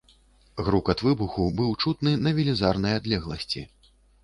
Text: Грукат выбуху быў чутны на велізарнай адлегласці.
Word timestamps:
Грукат 0.67 1.03
выбуху 1.07 1.45
быў 1.61 1.77
чутны 1.85 2.15
на 2.25 2.33
велізарнай 2.41 2.99
адлегласці. 3.03 3.67